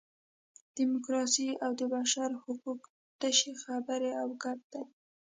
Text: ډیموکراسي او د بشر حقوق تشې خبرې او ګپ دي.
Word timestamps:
ډیموکراسي 0.77 1.49
او 1.63 1.71
د 1.79 1.81
بشر 1.93 2.29
حقوق 2.43 2.81
تشې 3.19 3.53
خبرې 3.63 4.11
او 4.21 4.27
ګپ 4.43 4.59
دي. 4.71 4.83